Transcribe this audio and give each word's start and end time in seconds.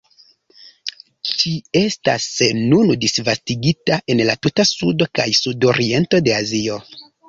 Ĝi 1.31 1.51
estas 1.81 2.25
nun 2.73 2.91
disvastigita 3.05 4.03
en 4.17 4.27
la 4.33 4.41
tuta 4.43 4.69
sudo 4.75 5.13
kaj 5.17 5.31
sudoriento 5.45 6.27
de 6.29 6.41
Azio. 6.45 6.85